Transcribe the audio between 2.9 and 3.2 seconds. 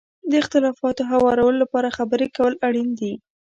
دي.